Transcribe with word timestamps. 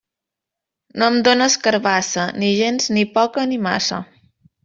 No 1.01 1.09
em 1.15 1.17
dónes 1.27 1.57
carabassa, 1.67 2.25
ni 2.43 2.49
gens, 2.61 2.89
ni 2.97 3.05
poca, 3.19 3.47
ni 3.53 3.63
massa. 3.69 4.01